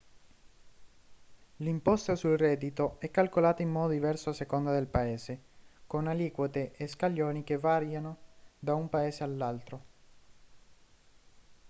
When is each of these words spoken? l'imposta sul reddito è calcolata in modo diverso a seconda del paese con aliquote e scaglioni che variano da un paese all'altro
l'imposta 1.57 2.15
sul 2.15 2.35
reddito 2.35 2.95
è 2.99 3.11
calcolata 3.11 3.61
in 3.61 3.69
modo 3.69 3.91
diverso 3.93 4.31
a 4.31 4.33
seconda 4.33 4.71
del 4.71 4.87
paese 4.87 5.39
con 5.85 6.07
aliquote 6.07 6.73
e 6.75 6.87
scaglioni 6.87 7.43
che 7.43 7.59
variano 7.59 8.17
da 8.57 8.73
un 8.73 8.89
paese 8.89 9.23
all'altro 9.23 9.83